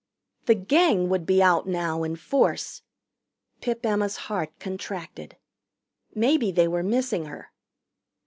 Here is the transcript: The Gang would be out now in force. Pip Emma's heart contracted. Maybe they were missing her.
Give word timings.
The 0.47 0.55
Gang 0.55 1.09
would 1.09 1.27
be 1.27 1.43
out 1.43 1.67
now 1.67 2.01
in 2.01 2.15
force. 2.15 2.81
Pip 3.61 3.85
Emma's 3.85 4.15
heart 4.17 4.51
contracted. 4.59 5.37
Maybe 6.15 6.51
they 6.51 6.67
were 6.67 6.81
missing 6.81 7.25
her. 7.25 7.51